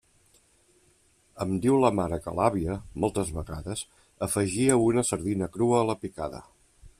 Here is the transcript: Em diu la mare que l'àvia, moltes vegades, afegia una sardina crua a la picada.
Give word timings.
Em 1.43 1.51
diu 1.65 1.77
la 1.83 1.91
mare 1.99 2.19
que 2.27 2.33
l'àvia, 2.39 2.77
moltes 3.03 3.29
vegades, 3.37 3.85
afegia 4.29 4.79
una 4.87 5.05
sardina 5.11 5.51
crua 5.59 5.79
a 5.83 5.85
la 5.93 5.99
picada. 6.07 6.43